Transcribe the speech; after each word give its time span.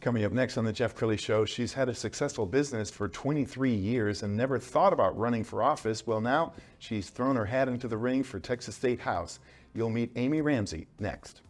Coming 0.00 0.24
up 0.24 0.32
next 0.32 0.56
on 0.56 0.64
the 0.64 0.72
Jeff 0.72 0.96
Crilley 0.96 1.18
Show, 1.18 1.44
she's 1.44 1.74
had 1.74 1.90
a 1.90 1.94
successful 1.94 2.46
business 2.46 2.90
for 2.90 3.06
23 3.06 3.74
years 3.74 4.22
and 4.22 4.34
never 4.34 4.58
thought 4.58 4.94
about 4.94 5.18
running 5.18 5.44
for 5.44 5.62
office. 5.62 6.06
Well, 6.06 6.22
now 6.22 6.54
she's 6.78 7.10
thrown 7.10 7.36
her 7.36 7.44
hat 7.44 7.68
into 7.68 7.86
the 7.86 7.98
ring 7.98 8.22
for 8.22 8.40
Texas 8.40 8.74
State 8.74 9.00
House. 9.00 9.40
You'll 9.74 9.90
meet 9.90 10.10
Aimee 10.16 10.40
Ramsey 10.40 10.86
next. 10.98 11.42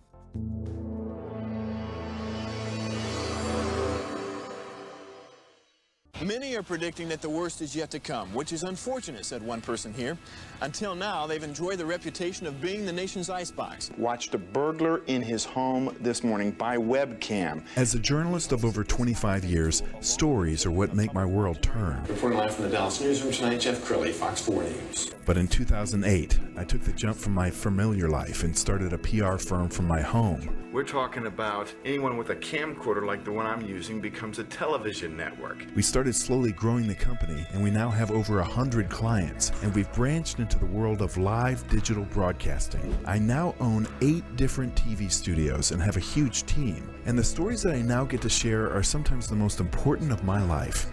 Many 6.23 6.55
are 6.55 6.63
predicting 6.63 7.09
that 7.09 7.23
the 7.23 7.31
worst 7.31 7.63
is 7.63 7.75
yet 7.75 7.91
to 7.93 7.99
come, 7.99 8.29
which 8.35 8.53
is 8.53 8.63
unfortunate, 8.63 9.25
said 9.25 9.43
one 9.43 9.63
person 9.63 9.95
here. 9.95 10.19
Until 10.61 10.95
now, 10.95 11.27
they've 11.27 11.43
enjoyed 11.43 11.79
the 11.79 11.87
reputation 11.87 12.47
of 12.47 12.61
being 12.61 12.85
the 12.85 12.93
nation's 12.93 13.31
icebox. 13.31 13.91
Watched 13.97 14.35
a 14.35 14.39
burglar 14.39 15.01
in 15.07 15.23
his 15.23 15.47
home 15.47 15.97
this 16.01 16.23
morning 16.23 16.51
by 16.51 16.77
webcam. 16.77 17.63
As 17.75 17.95
a 17.95 17.99
journalist 17.99 18.53
of 18.53 18.67
over 18.67 18.85
25 18.85 19.45
years, 19.45 19.83
stories 20.01 20.67
are 20.67 20.71
what 20.71 20.95
make 20.95 21.15
my 21.15 21.25
world 21.25 21.63
turn. 21.63 22.05
Reporting 22.07 22.37
live 22.37 22.55
from 22.55 22.65
the 22.65 22.71
Dallas 22.71 23.01
newsroom 23.01 23.33
tonight, 23.33 23.61
Jeff 23.61 23.79
Crilley, 23.79 24.13
Fox 24.13 24.43
4 24.43 24.63
News. 24.63 25.11
But 25.31 25.37
in 25.37 25.47
2008, 25.47 26.41
I 26.57 26.65
took 26.65 26.83
the 26.83 26.93
jump 26.93 27.17
from 27.17 27.35
my 27.35 27.51
familiar 27.51 28.09
life 28.09 28.43
and 28.43 28.59
started 28.59 28.93
a 28.93 28.99
PR 28.99 29.37
firm 29.37 29.69
from 29.69 29.87
my 29.87 30.01
home. 30.01 30.57
We're 30.73 30.83
talking 30.83 31.29
about 31.29 31.73
anyone 31.85 32.17
with 32.17 32.31
a 32.31 32.35
camcorder 32.35 33.07
like 33.07 33.23
the 33.23 33.31
one 33.31 33.47
I'm 33.47 33.65
using 33.65 34.01
becomes 34.01 34.41
a 34.41 34.45
television 34.45 35.17
network. 35.17 35.65
We 35.77 35.83
started 35.83 36.17
slowly 36.17 36.51
growing 36.51 36.89
the 36.89 36.97
company, 36.97 37.47
and 37.53 37.63
we 37.63 37.71
now 37.71 37.91
have 37.91 38.11
over 38.11 38.39
100 38.39 38.91
clients, 38.91 39.53
and 39.63 39.73
we've 39.73 39.93
branched 39.93 40.41
into 40.41 40.59
the 40.59 40.67
world 40.67 41.01
of 41.01 41.17
live 41.17 41.65
digital 41.69 42.07
broadcasting. 42.07 42.99
I 43.07 43.21
now 43.21 43.55
own 43.61 43.87
eight 44.01 44.25
different 44.35 44.75
TV 44.75 45.13
studios 45.13 45.71
and 45.71 45.81
have 45.81 45.97
a 45.97 46.01
huge 46.01 46.45
team, 46.47 46.93
and 47.07 47.17
the 47.17 47.23
stories 47.23 47.63
that 47.63 47.77
I 47.77 47.83
now 47.83 48.03
get 48.03 48.21
to 48.23 48.29
share 48.29 48.73
are 48.73 48.83
sometimes 48.83 49.29
the 49.29 49.37
most 49.37 49.61
important 49.61 50.11
of 50.11 50.25
my 50.25 50.43
life. 50.43 50.87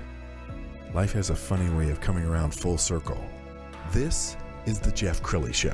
Life 0.94 1.14
has 1.14 1.32
a 1.32 1.36
funny 1.36 1.72
way 1.74 1.90
of 1.90 2.02
coming 2.02 2.24
around 2.24 2.54
full 2.54 2.78
circle. 2.78 3.28
This 3.92 4.36
is 4.66 4.82
The 4.82 4.92
Jeff 4.92 5.24
Crilley 5.24 5.54
Show. 5.54 5.74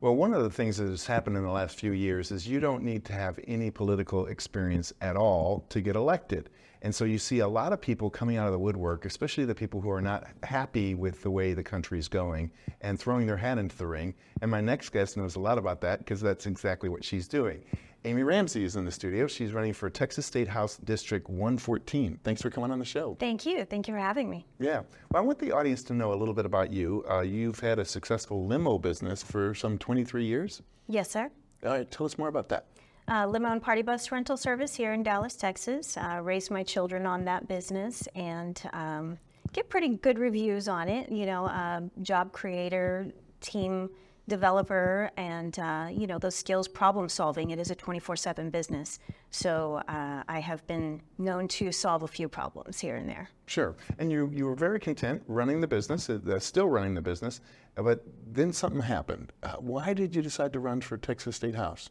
Well, 0.00 0.14
one 0.14 0.32
of 0.32 0.44
the 0.44 0.50
things 0.50 0.76
that 0.76 0.86
has 0.86 1.04
happened 1.04 1.36
in 1.36 1.42
the 1.42 1.50
last 1.50 1.76
few 1.76 1.90
years 1.90 2.30
is 2.30 2.46
you 2.46 2.60
don't 2.60 2.84
need 2.84 3.04
to 3.06 3.12
have 3.12 3.40
any 3.48 3.68
political 3.72 4.26
experience 4.26 4.92
at 5.00 5.16
all 5.16 5.66
to 5.70 5.80
get 5.80 5.96
elected. 5.96 6.50
And 6.82 6.94
so 6.94 7.04
you 7.04 7.18
see 7.18 7.40
a 7.40 7.48
lot 7.48 7.72
of 7.72 7.80
people 7.80 8.10
coming 8.10 8.36
out 8.36 8.46
of 8.46 8.52
the 8.52 8.60
woodwork, 8.60 9.06
especially 9.06 9.44
the 9.44 9.56
people 9.56 9.80
who 9.80 9.90
are 9.90 10.00
not 10.00 10.28
happy 10.44 10.94
with 10.94 11.20
the 11.22 11.30
way 11.32 11.52
the 11.52 11.64
country 11.64 11.98
is 11.98 12.06
going 12.06 12.52
and 12.80 12.98
throwing 12.98 13.26
their 13.26 13.36
hat 13.36 13.58
into 13.58 13.76
the 13.76 13.86
ring. 13.86 14.14
And 14.40 14.50
my 14.50 14.60
next 14.60 14.90
guest 14.90 15.16
knows 15.16 15.34
a 15.34 15.40
lot 15.40 15.58
about 15.58 15.80
that 15.80 15.98
because 15.98 16.20
that's 16.20 16.46
exactly 16.46 16.90
what 16.90 17.04
she's 17.04 17.26
doing. 17.26 17.60
Aimee 18.04 18.24
Ramsey 18.24 18.64
is 18.64 18.74
in 18.74 18.84
the 18.84 18.90
studio. 18.90 19.28
She's 19.28 19.52
running 19.52 19.72
for 19.72 19.88
Texas 19.88 20.26
State 20.26 20.48
House 20.48 20.76
District 20.78 21.28
114. 21.28 22.18
Thanks 22.24 22.42
for 22.42 22.50
coming 22.50 22.72
on 22.72 22.80
the 22.80 22.84
show. 22.84 23.16
Thank 23.20 23.46
you. 23.46 23.64
Thank 23.64 23.86
you 23.86 23.94
for 23.94 24.00
having 24.00 24.28
me. 24.28 24.44
Yeah. 24.58 24.82
Well, 25.10 25.22
I 25.22 25.24
want 25.24 25.38
the 25.38 25.52
audience 25.52 25.84
to 25.84 25.94
know 25.94 26.12
a 26.12 26.16
little 26.16 26.34
bit 26.34 26.44
about 26.44 26.72
you. 26.72 27.04
Uh, 27.08 27.20
you've 27.20 27.60
had 27.60 27.78
a 27.78 27.84
successful 27.84 28.44
limo 28.44 28.76
business 28.76 29.22
for 29.22 29.54
some 29.54 29.78
23 29.78 30.24
years. 30.24 30.62
Yes, 30.88 31.10
sir. 31.10 31.30
All 31.64 31.70
right. 31.70 31.88
Tell 31.88 32.04
us 32.04 32.18
more 32.18 32.26
about 32.26 32.48
that. 32.48 32.66
Uh, 33.06 33.26
limo 33.26 33.52
and 33.52 33.62
party 33.62 33.82
bus 33.82 34.10
rental 34.10 34.36
service 34.36 34.74
here 34.74 34.92
in 34.94 35.04
Dallas, 35.04 35.36
Texas. 35.36 35.96
Uh, 35.96 36.18
raised 36.22 36.50
my 36.50 36.64
children 36.64 37.06
on 37.06 37.24
that 37.26 37.46
business 37.46 38.08
and 38.16 38.60
um, 38.72 39.16
get 39.52 39.68
pretty 39.68 39.88
good 39.88 40.18
reviews 40.18 40.66
on 40.66 40.88
it. 40.88 41.08
You 41.10 41.26
know, 41.26 41.46
uh, 41.46 41.82
job 42.02 42.32
creator, 42.32 43.06
team 43.40 43.90
developer 44.28 45.10
and 45.16 45.58
uh, 45.58 45.88
you 45.90 46.06
know 46.06 46.18
those 46.18 46.34
skills 46.34 46.68
problem 46.68 47.08
solving 47.08 47.50
it 47.50 47.58
is 47.58 47.70
a 47.70 47.74
24-7 47.74 48.50
business. 48.52 48.98
So 49.30 49.82
uh, 49.88 50.22
i 50.28 50.38
have 50.40 50.66
been 50.66 51.00
known 51.18 51.48
to 51.48 51.72
solve 51.72 52.02
a 52.02 52.08
few 52.08 52.28
problems 52.28 52.78
here 52.78 52.96
and 52.96 53.08
there. 53.08 53.28
Sure. 53.46 53.74
And 53.98 54.12
you, 54.12 54.30
you 54.32 54.46
were 54.46 54.54
very 54.54 54.78
content 54.78 55.22
running 55.26 55.60
the 55.60 55.66
business 55.66 56.08
uh, 56.08 56.38
still 56.38 56.68
running 56.68 56.94
the 56.94 57.02
business 57.02 57.40
but 57.74 58.04
then 58.30 58.52
something 58.52 58.82
happened. 58.82 59.32
Uh, 59.42 59.54
why 59.54 59.94
did 59.94 60.14
you 60.14 60.22
decide 60.22 60.52
to 60.52 60.60
run 60.60 60.80
for 60.80 60.96
texas 60.96 61.36
state 61.36 61.54
house? 61.54 61.90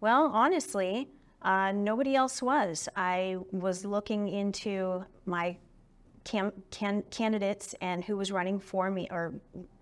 Well 0.00 0.30
honestly 0.32 1.08
uh, 1.42 1.72
nobody 1.72 2.14
else 2.14 2.40
was. 2.40 2.88
I 2.94 3.38
was 3.50 3.84
looking 3.84 4.28
into 4.28 5.04
my 5.26 5.56
cam- 6.22 6.52
can- 6.70 7.02
candidates 7.10 7.74
and 7.80 8.04
who 8.04 8.16
was 8.16 8.30
running 8.30 8.60
for 8.60 8.88
me 8.90 9.08
or 9.10 9.34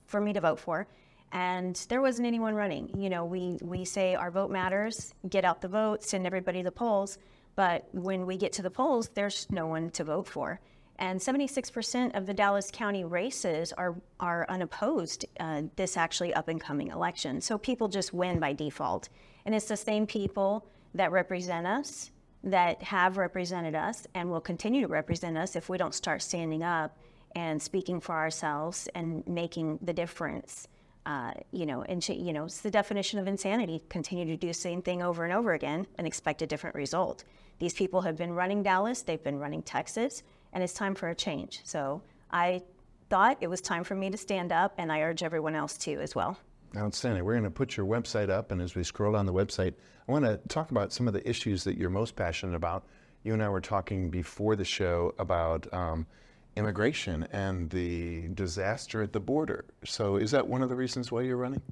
for 0.06 0.20
me 0.20 0.32
to 0.32 0.40
vote 0.40 0.58
for 0.58 0.86
and 1.32 1.76
there 1.88 2.00
wasn't 2.00 2.26
anyone 2.26 2.54
running. 2.54 2.90
You 3.00 3.08
know, 3.08 3.24
we, 3.24 3.58
we 3.62 3.84
say 3.84 4.14
our 4.14 4.30
vote 4.30 4.50
matters, 4.50 5.14
get 5.28 5.44
out 5.44 5.60
the 5.60 5.68
vote, 5.68 6.02
send 6.02 6.26
everybody 6.26 6.62
the 6.62 6.72
polls, 6.72 7.18
but 7.54 7.88
when 7.92 8.26
we 8.26 8.36
get 8.36 8.52
to 8.54 8.62
the 8.62 8.70
polls, 8.70 9.10
there's 9.14 9.46
no 9.50 9.66
one 9.66 9.90
to 9.90 10.04
vote 10.04 10.26
for. 10.26 10.60
And 10.98 11.18
76% 11.18 12.16
of 12.16 12.26
the 12.26 12.34
Dallas 12.34 12.70
County 12.70 13.04
races 13.04 13.72
are, 13.72 13.96
are 14.18 14.44
unopposed 14.48 15.24
uh, 15.38 15.62
this 15.76 15.96
actually 15.96 16.34
up 16.34 16.48
and 16.48 16.60
coming 16.60 16.88
election. 16.88 17.40
So 17.40 17.56
people 17.56 17.88
just 17.88 18.12
win 18.12 18.38
by 18.38 18.52
default. 18.52 19.08
And 19.46 19.54
it's 19.54 19.68
the 19.68 19.76
same 19.76 20.06
people 20.06 20.66
that 20.94 21.10
represent 21.10 21.66
us, 21.66 22.10
that 22.44 22.82
have 22.82 23.16
represented 23.16 23.74
us, 23.74 24.06
and 24.14 24.30
will 24.30 24.40
continue 24.40 24.82
to 24.82 24.88
represent 24.88 25.38
us 25.38 25.56
if 25.56 25.68
we 25.68 25.78
don't 25.78 25.94
start 25.94 26.20
standing 26.20 26.62
up 26.62 26.98
and 27.34 27.62
speaking 27.62 28.00
for 28.00 28.14
ourselves 28.14 28.88
and 28.94 29.26
making 29.26 29.78
the 29.80 29.92
difference 29.92 30.68
uh, 31.10 31.32
you 31.50 31.66
know, 31.66 31.82
and 31.82 32.08
you 32.08 32.32
know, 32.32 32.44
it's 32.44 32.60
the 32.60 32.70
definition 32.70 33.18
of 33.18 33.26
insanity. 33.26 33.82
Continue 33.88 34.26
to 34.26 34.36
do 34.36 34.46
the 34.46 34.54
same 34.54 34.80
thing 34.80 35.02
over 35.02 35.24
and 35.24 35.32
over 35.32 35.54
again 35.54 35.84
and 35.98 36.06
expect 36.06 36.40
a 36.40 36.46
different 36.46 36.76
result. 36.76 37.24
These 37.58 37.74
people 37.74 38.02
have 38.02 38.16
been 38.16 38.32
running 38.32 38.62
Dallas, 38.62 39.02
they've 39.02 39.22
been 39.22 39.40
running 39.40 39.62
Texas, 39.62 40.22
and 40.52 40.62
it's 40.62 40.72
time 40.72 40.94
for 40.94 41.08
a 41.08 41.14
change. 41.14 41.62
So 41.64 42.00
I 42.30 42.62
thought 43.08 43.38
it 43.40 43.48
was 43.48 43.60
time 43.60 43.82
for 43.82 43.96
me 43.96 44.10
to 44.10 44.16
stand 44.16 44.52
up, 44.52 44.74
and 44.78 44.92
I 44.92 45.00
urge 45.00 45.24
everyone 45.24 45.56
else 45.56 45.76
to 45.78 46.00
as 46.00 46.14
well. 46.14 46.38
Outstanding. 46.76 47.24
We're 47.24 47.32
going 47.32 47.42
to 47.42 47.50
put 47.50 47.76
your 47.76 47.86
website 47.86 48.30
up, 48.30 48.52
and 48.52 48.62
as 48.62 48.76
we 48.76 48.84
scroll 48.84 49.14
down 49.14 49.26
the 49.26 49.32
website, 49.32 49.74
I 50.08 50.12
want 50.12 50.24
to 50.26 50.36
talk 50.46 50.70
about 50.70 50.92
some 50.92 51.08
of 51.08 51.12
the 51.12 51.28
issues 51.28 51.64
that 51.64 51.76
you're 51.76 51.90
most 51.90 52.14
passionate 52.14 52.54
about. 52.54 52.86
You 53.24 53.32
and 53.32 53.42
I 53.42 53.48
were 53.48 53.60
talking 53.60 54.10
before 54.10 54.54
the 54.54 54.64
show 54.64 55.12
about 55.18 55.66
um, 55.74 56.06
immigration 56.60 57.26
and 57.32 57.68
the 57.70 58.28
disaster 58.34 59.02
at 59.02 59.12
the 59.12 59.18
border. 59.18 59.64
So, 59.84 60.16
is 60.16 60.30
that 60.30 60.46
one 60.46 60.62
of 60.62 60.68
the 60.68 60.76
reasons 60.76 61.10
why 61.10 61.22
you're 61.22 61.36
running? 61.36 61.62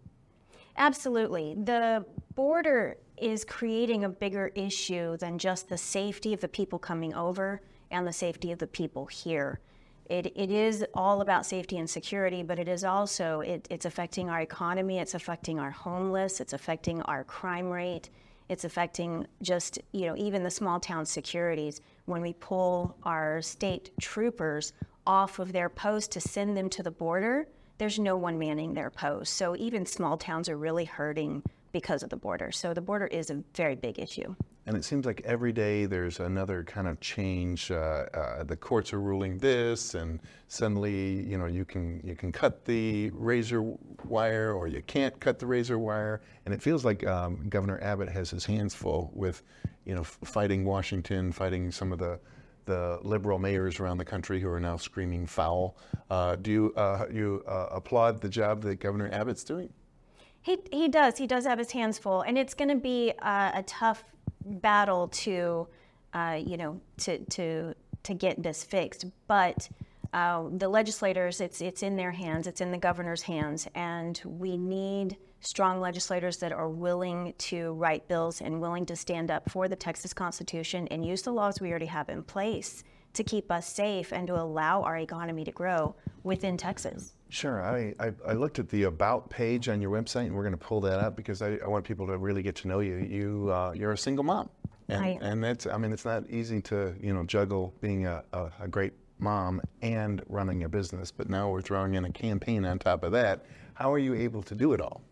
Absolutely. 0.76 1.54
The 1.54 2.04
border 2.34 2.96
is 3.16 3.44
creating 3.44 4.04
a 4.04 4.08
bigger 4.08 4.50
issue 4.54 5.16
than 5.18 5.38
just 5.38 5.68
the 5.68 5.78
safety 5.78 6.32
of 6.32 6.40
the 6.40 6.48
people 6.48 6.78
coming 6.78 7.14
over 7.14 7.60
and 7.90 8.06
the 8.06 8.12
safety 8.12 8.50
of 8.50 8.58
the 8.58 8.66
people 8.66 9.06
here. 9.06 9.60
It, 10.08 10.32
it 10.34 10.50
is 10.50 10.84
all 10.94 11.20
about 11.20 11.44
safety 11.44 11.76
and 11.78 11.90
security, 11.90 12.42
but 12.42 12.58
it 12.58 12.68
is 12.68 12.82
also 12.82 13.40
it, 13.40 13.68
it's 13.70 13.84
affecting 13.84 14.30
our 14.30 14.40
economy. 14.40 14.98
It's 14.98 15.14
affecting 15.14 15.58
our 15.58 15.70
homeless. 15.70 16.40
It's 16.40 16.54
affecting 16.54 17.02
our 17.02 17.24
crime 17.24 17.68
rate. 17.68 18.08
It's 18.48 18.64
affecting 18.64 19.26
just 19.42 19.78
you 19.92 20.06
know 20.06 20.16
even 20.16 20.42
the 20.42 20.50
small 20.50 20.80
town 20.80 21.04
securities 21.04 21.82
when 22.08 22.22
we 22.22 22.32
pull 22.32 22.96
our 23.04 23.42
state 23.42 23.90
troopers 24.00 24.72
off 25.06 25.38
of 25.38 25.52
their 25.52 25.68
post 25.68 26.10
to 26.12 26.20
send 26.20 26.56
them 26.56 26.68
to 26.70 26.82
the 26.82 26.90
border, 26.90 27.46
there's 27.78 27.98
no 27.98 28.16
one 28.16 28.38
manning 28.38 28.74
their 28.74 28.90
post. 28.90 29.34
So 29.34 29.54
even 29.56 29.86
small 29.86 30.16
towns 30.16 30.48
are 30.48 30.56
really 30.56 30.84
hurting 30.84 31.42
because 31.72 32.02
of 32.02 32.10
the 32.10 32.16
border. 32.16 32.50
So 32.52 32.74
the 32.74 32.80
border 32.80 33.06
is 33.06 33.30
a 33.30 33.42
very 33.54 33.74
big 33.74 33.98
issue. 33.98 34.34
And 34.66 34.76
it 34.76 34.84
seems 34.84 35.06
like 35.06 35.22
every 35.24 35.52
day 35.52 35.86
there's 35.86 36.20
another 36.20 36.62
kind 36.62 36.86
of 36.86 37.00
change. 37.00 37.70
Uh, 37.70 38.04
uh, 38.12 38.44
the 38.44 38.56
courts 38.56 38.92
are 38.92 39.00
ruling 39.00 39.38
this, 39.38 39.94
and 39.94 40.20
suddenly, 40.48 41.22
you 41.26 41.38
know, 41.38 41.46
you 41.46 41.64
can 41.64 42.02
you 42.04 42.14
can 42.14 42.32
cut 42.32 42.66
the 42.66 43.10
razor 43.14 43.62
wire, 44.04 44.52
or 44.52 44.68
you 44.68 44.82
can't 44.82 45.18
cut 45.20 45.38
the 45.38 45.46
razor 45.46 45.78
wire. 45.78 46.20
And 46.44 46.52
it 46.52 46.60
feels 46.60 46.84
like 46.84 47.06
um, 47.06 47.48
Governor 47.48 47.78
Abbott 47.82 48.10
has 48.10 48.28
his 48.28 48.44
hands 48.44 48.74
full 48.74 49.10
with, 49.14 49.42
you 49.86 49.94
know, 49.94 50.04
fighting 50.04 50.66
Washington, 50.66 51.32
fighting 51.32 51.70
some 51.70 51.90
of 51.90 51.98
the 51.98 52.20
the 52.66 52.98
liberal 53.02 53.38
mayors 53.38 53.80
around 53.80 53.96
the 53.96 54.04
country 54.04 54.38
who 54.38 54.48
are 54.50 54.60
now 54.60 54.76
screaming 54.76 55.26
foul. 55.26 55.78
Uh, 56.10 56.36
do 56.36 56.50
you 56.50 56.74
uh, 56.76 57.06
you 57.10 57.42
uh, 57.48 57.68
applaud 57.70 58.20
the 58.20 58.28
job 58.28 58.60
that 58.64 58.80
Governor 58.80 59.08
Abbott's 59.10 59.44
doing? 59.44 59.72
He 60.72 60.88
does. 60.88 61.18
He 61.18 61.26
does 61.26 61.44
have 61.44 61.58
his 61.58 61.72
hands 61.72 61.98
full, 61.98 62.22
and 62.22 62.38
it's 62.38 62.54
going 62.54 62.70
to 62.70 62.76
be 62.76 63.10
a 63.20 63.62
tough 63.66 64.04
battle 64.44 65.08
to, 65.08 65.68
uh, 66.14 66.40
you 66.44 66.56
know, 66.56 66.80
to 66.98 67.18
to 67.26 67.74
to 68.04 68.14
get 68.14 68.42
this 68.42 68.64
fixed. 68.64 69.04
But 69.26 69.68
uh, 70.12 70.44
the 70.50 70.68
legislators, 70.68 71.40
it's 71.40 71.60
it's 71.60 71.82
in 71.82 71.96
their 71.96 72.12
hands. 72.12 72.46
It's 72.46 72.62
in 72.62 72.70
the 72.70 72.78
governor's 72.78 73.22
hands, 73.22 73.68
and 73.74 74.20
we 74.24 74.56
need 74.56 75.18
strong 75.40 75.80
legislators 75.80 76.38
that 76.38 76.52
are 76.52 76.68
willing 76.68 77.34
to 77.38 77.72
write 77.74 78.08
bills 78.08 78.40
and 78.40 78.60
willing 78.60 78.86
to 78.86 78.96
stand 78.96 79.30
up 79.30 79.50
for 79.50 79.68
the 79.68 79.76
Texas 79.76 80.12
Constitution 80.12 80.88
and 80.88 81.04
use 81.04 81.22
the 81.22 81.32
laws 81.32 81.60
we 81.60 81.70
already 81.70 81.86
have 81.86 82.08
in 82.08 82.22
place 82.22 82.82
to 83.14 83.24
keep 83.24 83.50
us 83.50 83.66
safe 83.66 84.12
and 84.12 84.26
to 84.26 84.34
allow 84.34 84.82
our 84.82 84.96
economy 84.96 85.44
to 85.44 85.52
grow 85.52 85.94
within 86.22 86.56
Texas. 86.56 87.14
Sure. 87.30 87.62
I, 87.62 87.94
I, 88.00 88.12
I, 88.26 88.32
looked 88.32 88.58
at 88.58 88.68
the 88.70 88.84
About 88.84 89.28
page 89.28 89.68
on 89.68 89.82
your 89.82 89.90
website, 89.90 90.26
and 90.26 90.34
we're 90.34 90.42
going 90.42 90.52
to 90.52 90.56
pull 90.56 90.80
that 90.82 90.98
up 90.98 91.14
because 91.14 91.42
I, 91.42 91.56
I 91.56 91.68
want 91.68 91.84
people 91.84 92.06
to 92.06 92.16
really 92.16 92.42
get 92.42 92.54
to 92.56 92.68
know 92.68 92.80
you. 92.80 92.96
You, 92.96 93.50
uh, 93.52 93.72
you're 93.74 93.92
a 93.92 93.98
single 93.98 94.24
mom. 94.24 94.48
And, 94.88 95.04
I- 95.04 95.18
and 95.20 95.44
that's, 95.44 95.66
I 95.66 95.76
mean, 95.76 95.92
it's 95.92 96.06
not 96.06 96.24
easy 96.30 96.62
to, 96.62 96.94
you 97.00 97.12
know, 97.12 97.24
juggle 97.24 97.74
being 97.80 98.06
a, 98.06 98.24
a, 98.32 98.50
a 98.60 98.68
great 98.68 98.94
mom 99.18 99.60
and 99.82 100.22
running 100.28 100.64
a 100.64 100.68
business, 100.68 101.10
but 101.10 101.28
now 101.28 101.50
we're 101.50 101.60
throwing 101.60 101.94
in 101.94 102.04
a 102.04 102.10
campaign 102.12 102.64
on 102.64 102.78
top 102.78 103.02
of 103.02 103.12
that. 103.12 103.44
How 103.74 103.92
are 103.92 103.98
you 103.98 104.14
able 104.14 104.42
to 104.44 104.54
do 104.54 104.72
it 104.72 104.80
all? 104.80 105.02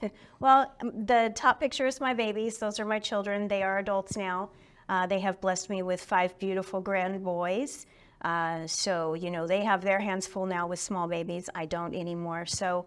Well, 0.40 0.72
um, 0.80 1.06
the 1.06 1.30
top 1.36 1.60
picture 1.60 1.86
is 1.86 2.00
my 2.00 2.14
babies. 2.14 2.58
Those 2.58 2.80
are 2.80 2.84
my 2.84 2.98
children. 2.98 3.46
They 3.46 3.62
are 3.62 3.78
adults 3.78 4.16
now. 4.16 4.50
Uh, 4.88 5.06
they 5.06 5.20
have 5.20 5.40
blessed 5.40 5.70
me 5.70 5.82
with 5.82 6.00
five 6.00 6.38
beautiful 6.38 6.80
grand 6.80 7.24
boys. 7.24 7.86
Uh, 8.22 8.66
so, 8.66 9.14
you 9.14 9.30
know, 9.30 9.46
they 9.46 9.64
have 9.64 9.82
their 9.82 9.98
hands 9.98 10.26
full 10.26 10.46
now 10.46 10.66
with 10.66 10.78
small 10.78 11.08
babies. 11.08 11.48
I 11.54 11.66
don't 11.66 11.94
anymore. 11.94 12.46
So, 12.46 12.86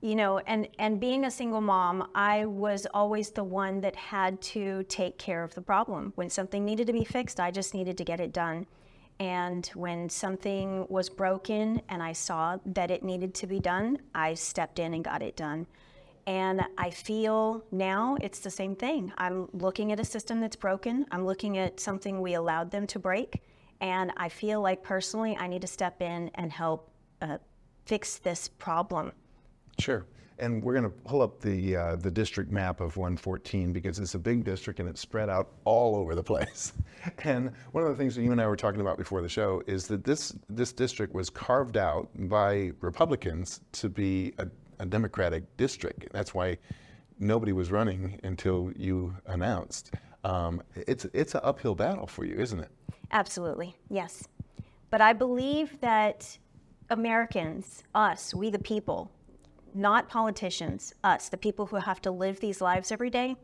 you 0.00 0.14
know, 0.14 0.38
and, 0.40 0.68
and 0.78 1.00
being 1.00 1.24
a 1.24 1.30
single 1.30 1.62
mom, 1.62 2.10
I 2.14 2.44
was 2.44 2.86
always 2.92 3.30
the 3.30 3.44
one 3.44 3.80
that 3.80 3.96
had 3.96 4.40
to 4.42 4.82
take 4.84 5.18
care 5.18 5.42
of 5.42 5.54
the 5.54 5.62
problem. 5.62 6.12
When 6.16 6.28
something 6.28 6.64
needed 6.64 6.86
to 6.88 6.92
be 6.92 7.04
fixed, 7.04 7.40
I 7.40 7.50
just 7.50 7.72
needed 7.72 7.96
to 7.98 8.04
get 8.04 8.20
it 8.20 8.32
done. 8.32 8.66
And 9.18 9.66
when 9.68 10.10
something 10.10 10.86
was 10.88 11.08
broken 11.08 11.80
and 11.88 12.02
I 12.02 12.12
saw 12.12 12.58
that 12.66 12.90
it 12.90 13.02
needed 13.02 13.32
to 13.36 13.46
be 13.46 13.60
done, 13.60 13.98
I 14.14 14.34
stepped 14.34 14.78
in 14.78 14.92
and 14.92 15.02
got 15.02 15.22
it 15.22 15.36
done. 15.36 15.66
And 16.26 16.62
I 16.76 16.90
feel 16.90 17.64
now 17.70 18.16
it's 18.20 18.40
the 18.40 18.50
same 18.50 18.74
thing. 18.74 19.12
I'm 19.16 19.48
looking 19.52 19.92
at 19.92 20.00
a 20.00 20.04
system 20.04 20.40
that's 20.40 20.56
broken. 20.56 21.06
I'm 21.12 21.24
looking 21.24 21.56
at 21.58 21.78
something 21.78 22.20
we 22.20 22.34
allowed 22.34 22.70
them 22.70 22.86
to 22.88 22.98
break. 22.98 23.42
And 23.80 24.12
I 24.16 24.28
feel 24.28 24.60
like 24.60 24.82
personally, 24.82 25.36
I 25.36 25.46
need 25.46 25.60
to 25.60 25.68
step 25.68 26.02
in 26.02 26.30
and 26.34 26.50
help 26.50 26.90
uh, 27.22 27.38
fix 27.84 28.18
this 28.18 28.48
problem. 28.48 29.12
Sure. 29.78 30.04
And 30.38 30.62
we're 30.62 30.74
going 30.74 30.84
to 30.84 30.90
pull 30.90 31.22
up 31.22 31.40
the 31.40 31.76
uh, 31.76 31.96
the 31.96 32.10
district 32.10 32.50
map 32.50 32.80
of 32.80 32.96
114 32.98 33.72
because 33.72 33.98
it's 33.98 34.14
a 34.14 34.18
big 34.18 34.44
district 34.44 34.80
and 34.80 34.88
it's 34.88 35.00
spread 35.00 35.30
out 35.30 35.52
all 35.64 35.96
over 35.96 36.14
the 36.14 36.22
place. 36.22 36.72
And 37.22 37.52
one 37.70 37.84
of 37.84 37.90
the 37.90 37.94
things 37.94 38.16
that 38.16 38.22
you 38.22 38.32
and 38.32 38.40
I 38.40 38.48
were 38.48 38.56
talking 38.56 38.80
about 38.80 38.98
before 38.98 39.22
the 39.22 39.28
show 39.28 39.62
is 39.68 39.86
that 39.86 40.02
this 40.02 40.34
this 40.50 40.72
district 40.72 41.14
was 41.14 41.30
carved 41.30 41.76
out 41.76 42.08
by 42.16 42.72
Republicans 42.80 43.60
to 43.72 43.88
be 43.88 44.34
a, 44.38 44.48
a 44.78 44.86
Democratic 44.86 45.56
district. 45.56 46.12
That's 46.12 46.34
why 46.34 46.58
nobody 47.18 47.52
was 47.52 47.70
running 47.70 48.20
until 48.22 48.72
you 48.76 49.16
announced. 49.26 49.92
Um, 50.24 50.62
it's 50.74 51.04
it's 51.12 51.34
an 51.34 51.40
uphill 51.44 51.74
battle 51.74 52.06
for 52.06 52.24
you, 52.24 52.36
isn't 52.36 52.60
it? 52.60 52.70
Absolutely, 53.12 53.76
yes. 53.88 54.26
But 54.90 55.00
I 55.00 55.12
believe 55.12 55.80
that 55.80 56.38
Americans, 56.90 57.82
us, 57.94 58.34
we 58.34 58.50
the 58.50 58.58
people, 58.58 59.10
not 59.74 60.08
politicians, 60.08 60.92
us, 61.04 61.28
the 61.28 61.36
people 61.36 61.66
who 61.66 61.76
have 61.76 62.00
to 62.02 62.10
live 62.10 62.40
these 62.40 62.60
lives 62.60 62.90
every 62.92 63.10
day, 63.10 63.36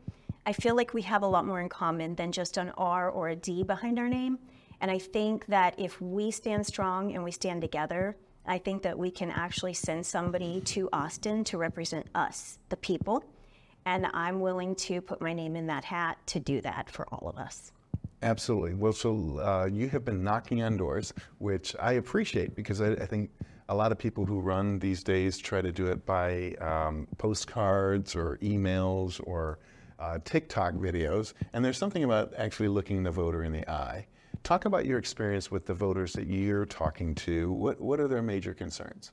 I 0.47 0.53
feel 0.53 0.75
like 0.75 0.95
we 0.95 1.03
have 1.03 1.23
a 1.23 1.27
lot 1.27 1.47
more 1.47 1.61
in 1.61 1.69
common 1.69 2.15
than 2.15 2.33
just 2.33 2.57
an 2.57 2.71
R 2.77 3.11
or 3.11 3.29
a 3.29 3.37
D 3.37 3.63
behind 3.63 3.99
our 3.99 4.09
name. 4.09 4.39
And 4.81 4.91
I 4.91 4.99
think 4.99 5.47
that 5.47 5.79
if 5.79 6.01
we 6.01 6.33
stand 6.33 6.67
strong 6.67 7.15
and 7.15 7.23
we 7.23 7.31
stand 7.31 7.61
together, 7.61 8.17
I 8.47 8.59
think 8.59 8.83
that 8.83 8.99
we 8.99 9.11
can 9.11 9.31
actually 9.31 9.75
send 9.75 10.05
somebody 10.05 10.61
to 10.63 10.89
Austin 10.93 11.45
to 11.45 11.59
represent 11.59 12.07
us, 12.15 12.59
the 12.69 12.77
people. 12.77 13.25
And 13.85 14.07
I'm 14.13 14.41
willing 14.41 14.75
to 14.77 15.01
put 15.01 15.21
my 15.21 15.33
name 15.33 15.57
in 15.57 15.67
that 15.67 15.85
hat 15.85 16.19
to 16.29 16.41
do 16.41 16.61
that 16.61 16.91
for 16.91 17.07
all 17.13 17.29
of 17.29 17.37
us. 17.37 17.73
Absolutely. 18.23 18.75
Well, 18.75 18.93
so 18.93 19.41
uh, 19.41 19.69
you 19.73 19.89
have 19.89 20.05
been 20.05 20.23
knocking 20.23 20.63
on 20.63 20.77
doors, 20.77 21.13
which 21.39 21.75
I 21.81 21.95
appreciate 21.95 22.55
because 22.55 22.81
I, 22.81 22.93
I 22.93 23.07
think 23.07 23.31
a 23.69 23.75
lot 23.75 23.91
of 23.91 23.99
people 23.99 24.25
who 24.25 24.41
run 24.41 24.79
these 24.79 25.03
days 25.03 25.39
try 25.39 25.61
to 25.61 25.73
do 25.73 25.87
it 25.87 26.05
by 26.07 26.55
um, 26.61 27.09
postcards 27.19 28.15
or 28.15 28.39
emails 28.39 29.21
or 29.25 29.59
uh, 29.99 30.19
TikTok 30.25 30.75
videos. 30.75 31.33
And 31.53 31.65
there's 31.65 31.79
something 31.79 32.05
about 32.05 32.33
actually 32.37 32.69
looking 32.69 33.03
the 33.03 33.11
voter 33.11 33.43
in 33.43 33.53
the 33.53 33.69
eye. 33.69 34.07
Talk 34.43 34.65
about 34.65 34.87
your 34.87 34.99
experience 34.99 35.51
with 35.51 35.67
the 35.67 35.75
voters 35.75 36.13
that 36.15 36.27
you're 36.27 36.67
talking 36.67 37.15
to. 37.17 37.53
What, 37.53 37.81
what 37.81 38.01
are 38.01 38.09
their 38.09 38.23
major 38.23 38.55
concerns? 38.55 39.13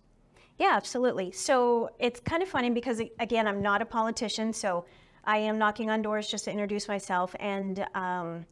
Yeah, 0.58 0.72
absolutely. 0.74 1.32
So 1.32 1.90
it's 2.00 2.20
kind 2.20 2.44
of 2.44 2.50
funny 2.50 2.70
because, 2.70 3.02
again, 3.20 3.48
I'm 3.48 3.62
not 3.62 3.82
a 3.82 3.86
politician, 3.86 4.52
so 4.52 4.86
I 5.24 5.38
am 5.38 5.58
knocking 5.58 5.90
on 5.90 6.02
doors 6.02 6.28
just 6.28 6.46
to 6.46 6.52
introduce 6.52 6.88
myself. 6.88 7.36
And, 7.40 7.86
um, 7.94 8.46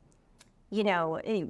you 0.70 0.84
know, 0.84 1.16
eh, 1.16 1.46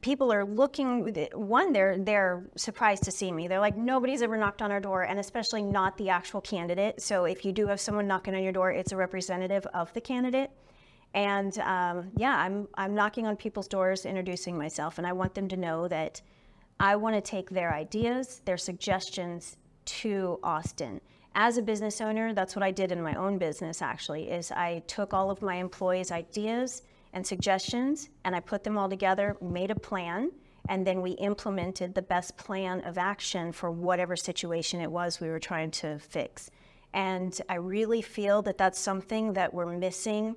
people 0.00 0.32
are 0.32 0.44
looking, 0.44 1.14
one, 1.34 1.72
they're, 1.72 1.98
they're 1.98 2.48
surprised 2.56 3.02
to 3.04 3.10
see 3.10 3.30
me. 3.30 3.46
They're 3.46 3.60
like, 3.60 3.76
nobody's 3.76 4.22
ever 4.22 4.36
knocked 4.36 4.62
on 4.62 4.72
our 4.72 4.80
door, 4.80 5.02
and 5.02 5.18
especially 5.20 5.62
not 5.62 5.96
the 5.98 6.08
actual 6.08 6.40
candidate. 6.40 7.00
So 7.02 7.26
if 7.26 7.44
you 7.44 7.52
do 7.52 7.66
have 7.66 7.80
someone 7.80 8.06
knocking 8.06 8.34
on 8.34 8.42
your 8.42 8.52
door, 8.52 8.72
it's 8.72 8.92
a 8.92 8.96
representative 8.96 9.66
of 9.66 9.92
the 9.92 10.00
candidate. 10.00 10.50
And 11.14 11.58
um, 11.58 12.10
yeah, 12.16 12.36
I'm, 12.36 12.68
I'm 12.74 12.94
knocking 12.94 13.26
on 13.26 13.36
people's 13.36 13.68
doors, 13.68 14.06
introducing 14.06 14.56
myself, 14.56 14.98
and 14.98 15.06
I 15.06 15.12
want 15.12 15.34
them 15.34 15.48
to 15.48 15.56
know 15.56 15.88
that 15.88 16.20
I 16.78 16.96
want 16.96 17.16
to 17.16 17.20
take 17.20 17.50
their 17.50 17.74
ideas, 17.74 18.42
their 18.44 18.56
suggestions 18.56 19.56
to 19.86 20.38
Austin. 20.42 21.00
As 21.34 21.58
a 21.58 21.62
business 21.62 22.00
owner, 22.00 22.32
that's 22.32 22.56
what 22.56 22.62
I 22.62 22.70
did 22.70 22.92
in 22.92 23.02
my 23.02 23.14
own 23.14 23.38
business 23.38 23.82
actually, 23.82 24.30
is 24.30 24.50
I 24.50 24.82
took 24.86 25.14
all 25.14 25.30
of 25.30 25.42
my 25.42 25.56
employees' 25.56 26.10
ideas 26.10 26.82
and 27.12 27.26
suggestions 27.26 28.08
and 28.24 28.34
I 28.34 28.40
put 28.40 28.64
them 28.64 28.78
all 28.78 28.88
together, 28.88 29.36
made 29.40 29.70
a 29.70 29.76
plan, 29.76 30.30
and 30.68 30.86
then 30.86 31.02
we 31.02 31.12
implemented 31.12 31.94
the 31.94 32.02
best 32.02 32.36
plan 32.36 32.80
of 32.82 32.98
action 32.98 33.52
for 33.52 33.70
whatever 33.70 34.16
situation 34.16 34.80
it 34.80 34.90
was 34.90 35.20
we 35.20 35.28
were 35.28 35.38
trying 35.38 35.70
to 35.72 35.98
fix. 35.98 36.50
And 36.92 37.38
I 37.48 37.54
really 37.54 38.02
feel 38.02 38.42
that 38.42 38.58
that's 38.58 38.78
something 38.78 39.34
that 39.34 39.54
we're 39.54 39.66
missing. 39.66 40.36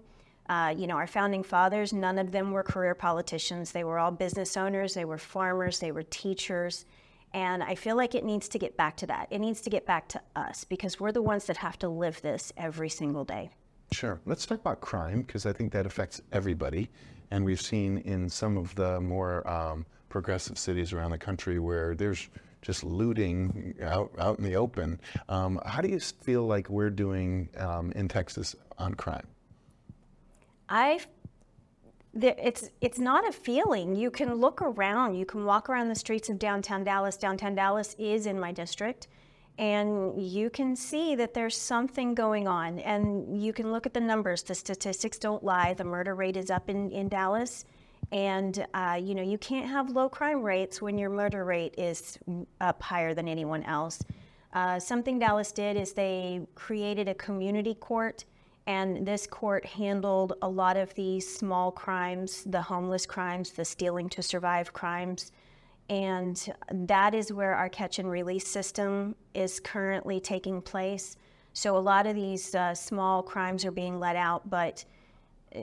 Uh, 0.54 0.70
you 0.70 0.86
know, 0.86 0.98
our 0.98 1.08
founding 1.08 1.42
fathers, 1.42 1.92
none 1.94 2.20
of 2.20 2.32
them 2.32 2.52
were 2.52 2.62
career 2.62 2.94
politicians. 2.94 3.72
They 3.72 3.84
were 3.84 3.98
all 3.98 4.12
business 4.12 4.56
owners, 4.56 4.94
they 4.94 5.04
were 5.04 5.18
farmers, 5.18 5.80
they 5.80 5.92
were 5.92 6.04
teachers. 6.04 6.86
And 7.34 7.64
I 7.64 7.74
feel 7.74 7.96
like 7.96 8.14
it 8.14 8.24
needs 8.24 8.48
to 8.50 8.60
get 8.60 8.78
back 8.78 8.96
to 8.98 9.08
that. 9.08 9.30
It 9.32 9.40
needs 9.40 9.62
to 9.62 9.72
get 9.72 9.88
back 9.88 10.08
to 10.10 10.22
us 10.36 10.64
because 10.64 11.00
we're 11.00 11.12
the 11.12 11.24
ones 11.24 11.46
that 11.48 11.58
have 11.58 11.80
to 11.80 11.90
live 11.90 12.22
this 12.22 12.54
every 12.56 12.90
single 12.90 13.26
day. 13.26 13.50
Sure. 13.94 14.22
Let's 14.28 14.46
talk 14.46 14.60
about 14.60 14.80
crime 14.80 15.24
because 15.24 15.48
I 15.48 15.54
think 15.54 15.72
that 15.74 15.88
affects 15.88 16.22
everybody. 16.32 16.88
And 17.32 17.44
we've 17.44 17.60
seen 17.60 17.98
in 18.06 18.30
some 18.30 18.56
of 18.56 18.76
the 18.76 19.02
more 19.02 19.48
um, 19.50 19.88
progressive 20.10 20.60
cities 20.60 20.94
around 20.94 21.10
the 21.10 21.18
country 21.18 21.58
where 21.58 21.96
there's 21.96 22.30
just 22.62 22.84
looting 22.84 23.74
out, 23.82 24.12
out 24.20 24.38
in 24.38 24.44
the 24.44 24.56
open. 24.56 25.02
Um, 25.30 25.60
how 25.66 25.82
do 25.82 25.90
you 25.90 26.00
feel 26.00 26.46
like 26.46 26.70
we're 26.70 26.92
doing 26.92 27.50
um, 27.58 27.92
in 27.94 28.08
Texas 28.08 28.56
on 28.78 28.94
crime? 28.94 29.26
I, 30.74 31.02
it's 32.20 32.72
it's 32.82 32.98
not 32.98 33.28
a 33.28 33.32
feeling. 33.32 33.96
You 33.96 34.10
can 34.10 34.34
look 34.34 34.60
around. 34.60 35.14
You 35.14 35.24
can 35.24 35.46
walk 35.46 35.70
around 35.70 35.90
the 35.90 35.96
streets 35.96 36.30
of 36.30 36.40
downtown 36.40 36.84
Dallas. 36.84 37.16
Downtown 37.16 37.54
Dallas 37.54 37.96
is 38.00 38.26
in 38.26 38.40
my 38.40 38.52
district, 38.52 39.08
and 39.60 40.20
you 40.20 40.50
can 40.50 40.76
see 40.76 41.14
that 41.14 41.36
there's 41.36 41.56
something 41.56 42.16
going 42.16 42.48
on. 42.48 42.80
And 42.80 43.40
you 43.40 43.54
can 43.54 43.72
look 43.72 43.86
at 43.86 43.94
the 43.94 44.00
numbers. 44.00 44.42
The 44.42 44.56
statistics 44.56 45.20
don't 45.20 45.44
lie. 45.44 45.76
The 45.76 45.84
murder 45.84 46.16
rate 46.16 46.38
is 46.38 46.50
up 46.50 46.72
in 46.72 46.90
in 46.92 47.08
Dallas, 47.08 47.66
and 48.12 48.66
uh, 48.74 49.00
you 49.00 49.14
know 49.14 49.22
you 49.22 49.38
can't 49.38 49.68
have 49.68 49.92
low 49.92 50.10
crime 50.10 50.42
rates 50.42 50.82
when 50.82 50.98
your 50.98 51.12
murder 51.12 51.46
rate 51.46 51.76
is 51.78 52.18
up 52.62 52.82
higher 52.82 53.14
than 53.14 53.28
anyone 53.28 53.62
else. 53.62 54.02
Uh, 54.54 54.80
something 54.80 55.20
Dallas 55.20 55.52
did 55.52 55.78
is 55.78 55.94
they 55.94 56.42
created 56.56 57.08
a 57.08 57.14
community 57.14 57.76
court 57.76 58.26
and 58.66 59.06
this 59.06 59.28
court 59.28 59.66
handled 59.66 60.34
a 60.42 60.48
lot 60.48 60.78
of 60.78 60.94
these 60.94 61.28
small 61.36 61.72
crimes, 61.72 62.44
the 62.46 62.62
homeless 62.62 63.06
crimes, 63.06 63.52
the 63.52 63.66
stealing 63.66 64.10
to 64.10 64.22
survive 64.22 64.72
crimes. 64.72 65.32
And 65.90 66.54
that 66.72 67.14
is 67.14 67.34
where 67.34 67.56
our 67.56 67.68
catch 67.68 68.00
and 68.00 68.10
release 68.10 68.48
system 68.48 69.16
is 69.34 69.60
currently 69.60 70.20
taking 70.22 70.62
place. 70.62 71.18
So 71.52 71.78
a 71.78 71.80
lot 71.80 72.08
of 72.08 72.16
these 72.16 72.56
uh, 72.56 72.74
small 72.74 73.22
crimes 73.22 73.66
are 73.66 73.72
being 73.72 74.00
let 74.00 74.16
out, 74.16 74.50
but 74.50 74.86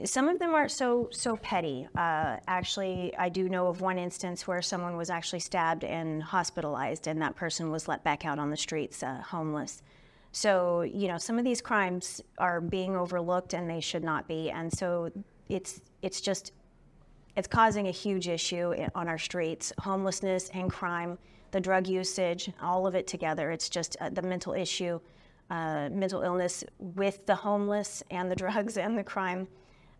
some 0.04 0.28
of 0.28 0.38
them 0.38 0.54
aren't 0.54 0.70
so 0.70 1.08
so 1.10 1.36
petty. 1.36 1.88
Uh, 1.96 2.36
actually, 2.46 3.12
I 3.16 3.28
do 3.28 3.48
know 3.48 3.66
of 3.66 3.80
one 3.80 3.98
instance 3.98 4.46
where 4.46 4.62
someone 4.62 4.96
was 4.96 5.10
actually 5.10 5.40
stabbed 5.40 5.82
and 5.82 6.22
hospitalized, 6.22 7.08
and 7.08 7.20
that 7.22 7.34
person 7.34 7.70
was 7.70 7.88
let 7.88 8.04
back 8.04 8.24
out 8.24 8.38
on 8.38 8.50
the 8.50 8.56
streets, 8.56 9.02
uh, 9.02 9.22
homeless. 9.26 9.82
So, 10.32 10.82
you 10.82 11.08
know, 11.08 11.18
some 11.18 11.38
of 11.38 11.44
these 11.44 11.60
crimes 11.60 12.20
are 12.38 12.60
being 12.60 12.96
overlooked 12.96 13.54
and 13.54 13.68
they 13.68 13.80
should 13.80 14.04
not 14.04 14.28
be. 14.28 14.50
And 14.50 14.72
so 14.72 15.10
it's 15.48 15.80
it's 16.02 16.20
just 16.20 16.52
it's 17.36 17.48
causing 17.48 17.88
a 17.88 17.90
huge 17.90 18.28
issue 18.28 18.74
on 18.94 19.08
our 19.08 19.18
streets, 19.18 19.72
homelessness 19.78 20.50
and 20.52 20.70
crime, 20.70 21.18
the 21.50 21.60
drug 21.60 21.86
usage, 21.86 22.50
all 22.60 22.86
of 22.86 22.94
it 22.94 23.06
together. 23.06 23.50
It's 23.50 23.68
just 23.68 23.96
uh, 24.00 24.10
the 24.10 24.22
mental 24.22 24.52
issue, 24.52 25.00
uh, 25.48 25.88
mental 25.90 26.22
illness 26.22 26.64
with 26.78 27.26
the 27.26 27.34
homeless 27.34 28.02
and 28.10 28.30
the 28.30 28.36
drugs 28.44 28.76
and 28.76 28.96
the 28.98 29.04
crime. 29.04 29.48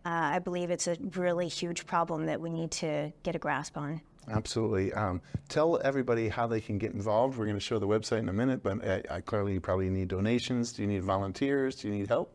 Uh, 0.04 0.08
I 0.34 0.38
believe 0.38 0.70
it's 0.70 0.86
a 0.86 0.96
really 1.14 1.48
huge 1.48 1.86
problem 1.86 2.26
that 2.26 2.40
we 2.40 2.50
need 2.50 2.70
to 2.72 3.12
get 3.22 3.36
a 3.36 3.38
grasp 3.38 3.76
on. 3.76 4.00
Absolutely. 4.30 4.92
Um, 4.92 5.20
tell 5.48 5.80
everybody 5.82 6.28
how 6.28 6.46
they 6.46 6.60
can 6.60 6.78
get 6.78 6.92
involved. 6.92 7.36
We're 7.36 7.46
going 7.46 7.56
to 7.56 7.60
show 7.60 7.78
the 7.78 7.88
website 7.88 8.20
in 8.20 8.28
a 8.28 8.32
minute, 8.32 8.62
but 8.62 8.84
I, 8.86 9.02
I 9.16 9.20
clearly 9.20 9.54
you 9.54 9.60
probably 9.60 9.90
need 9.90 10.08
donations. 10.08 10.72
Do 10.72 10.82
you 10.82 10.88
need 10.88 11.02
volunteers? 11.02 11.76
Do 11.76 11.88
you 11.88 11.94
need 11.94 12.08
help? 12.08 12.32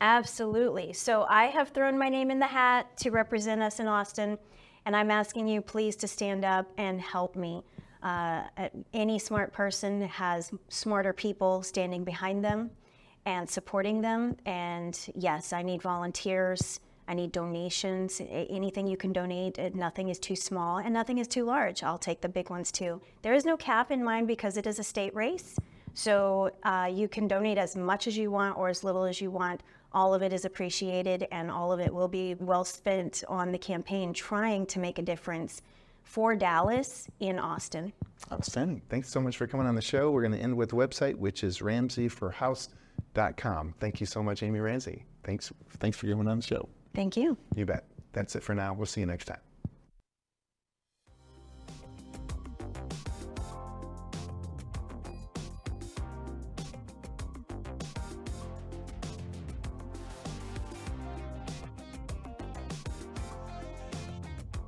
Absolutely. 0.00 0.92
So 0.92 1.26
I 1.28 1.44
have 1.46 1.70
thrown 1.70 1.98
my 1.98 2.08
name 2.08 2.30
in 2.30 2.38
the 2.38 2.46
hat 2.46 2.96
to 2.98 3.10
represent 3.10 3.62
us 3.62 3.80
in 3.80 3.86
Austin, 3.86 4.38
and 4.86 4.94
I'm 4.94 5.10
asking 5.10 5.48
you 5.48 5.60
please 5.60 5.96
to 5.96 6.08
stand 6.08 6.44
up 6.44 6.70
and 6.78 7.00
help 7.00 7.36
me. 7.36 7.62
Uh, 8.02 8.44
any 8.94 9.18
smart 9.18 9.52
person 9.52 10.02
has 10.02 10.50
smarter 10.68 11.12
people 11.12 11.62
standing 11.62 12.02
behind 12.02 12.44
them 12.44 12.70
and 13.26 13.48
supporting 13.48 14.00
them. 14.00 14.36
And 14.46 14.98
yes, 15.14 15.52
I 15.52 15.62
need 15.62 15.82
volunteers. 15.82 16.80
Need 17.14 17.32
donations. 17.32 18.20
Anything 18.30 18.86
you 18.86 18.96
can 18.96 19.12
donate, 19.12 19.58
nothing 19.74 20.08
is 20.08 20.18
too 20.18 20.36
small 20.36 20.78
and 20.78 20.94
nothing 20.94 21.18
is 21.18 21.26
too 21.26 21.44
large. 21.44 21.82
I'll 21.82 21.98
take 21.98 22.20
the 22.20 22.28
big 22.28 22.50
ones 22.50 22.70
too. 22.70 23.00
There 23.22 23.34
is 23.34 23.44
no 23.44 23.56
cap 23.56 23.90
in 23.90 24.04
mind 24.04 24.28
because 24.28 24.56
it 24.56 24.64
is 24.66 24.78
a 24.78 24.84
state 24.84 25.14
race. 25.14 25.56
So 25.94 26.50
uh, 26.62 26.88
you 26.92 27.08
can 27.08 27.26
donate 27.26 27.58
as 27.58 27.74
much 27.76 28.06
as 28.06 28.16
you 28.16 28.30
want 28.30 28.56
or 28.56 28.68
as 28.68 28.84
little 28.84 29.02
as 29.04 29.20
you 29.20 29.28
want. 29.30 29.62
All 29.92 30.14
of 30.14 30.22
it 30.22 30.32
is 30.32 30.44
appreciated 30.44 31.26
and 31.32 31.50
all 31.50 31.72
of 31.72 31.80
it 31.80 31.92
will 31.92 32.06
be 32.06 32.36
well 32.36 32.62
spent 32.64 33.24
on 33.28 33.50
the 33.50 33.58
campaign 33.58 34.12
trying 34.12 34.66
to 34.66 34.78
make 34.78 35.00
a 35.00 35.02
difference 35.02 35.62
for 36.04 36.36
Dallas 36.36 37.08
in 37.18 37.38
Austin. 37.38 37.92
Outstanding. 38.32 38.82
Thanks 38.88 39.08
so 39.08 39.20
much 39.20 39.36
for 39.36 39.46
coming 39.46 39.66
on 39.66 39.74
the 39.74 39.82
show. 39.82 40.10
We're 40.10 40.22
going 40.22 40.32
to 40.32 40.38
end 40.38 40.56
with 40.56 40.70
the 40.70 40.76
website, 40.76 41.16
which 41.16 41.44
is 41.44 41.58
ramseyforhouse.com. 41.58 43.74
Thank 43.80 44.00
you 44.00 44.06
so 44.06 44.22
much, 44.22 44.42
Aimee 44.42 44.60
Ramsey. 44.60 45.04
Thanks, 45.24 45.52
thanks 45.78 45.98
for 45.98 46.06
coming 46.06 46.28
on 46.28 46.38
the 46.38 46.44
show. 46.44 46.66
Thank 46.94 47.16
you. 47.16 47.36
You 47.54 47.66
bet. 47.66 47.84
That's 48.12 48.34
it 48.36 48.42
for 48.42 48.54
now. 48.54 48.74
We'll 48.74 48.86
see 48.86 49.00
you 49.00 49.06
next 49.06 49.26
time. 49.26 49.38